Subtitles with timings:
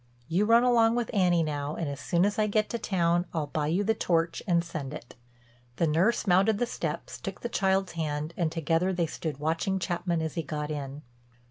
[0.27, 3.45] You run along with Annie now and as soon as I get to town I'll
[3.45, 5.13] buy you the torch and send it."
[5.75, 10.19] The nurse mounted the steps, took the child's hand, and together they stood watching Chapman
[10.23, 11.03] as he got in.